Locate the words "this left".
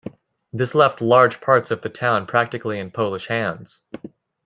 0.51-0.99